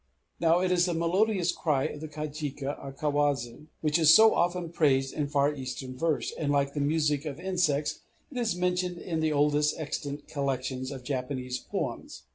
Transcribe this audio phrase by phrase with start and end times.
[0.39, 4.71] Now it is the melodious cry of the kajika, or kawazu, which is so often
[4.71, 7.99] praised in far Eastern verse; and, like the music of insects,
[8.31, 12.23] it is mentioned in the oldest extant collections of Japanese poems.